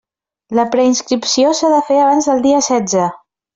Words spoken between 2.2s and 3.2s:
del dia setze.